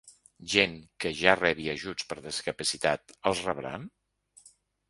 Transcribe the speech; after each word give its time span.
Gent 0.53 0.71
que 1.03 1.11
ja 1.19 1.35
rebi 1.41 1.69
ajuts 1.75 2.09
per 2.13 2.19
discapacitat, 2.23 3.15
els 3.33 3.47
rebran? 3.49 3.89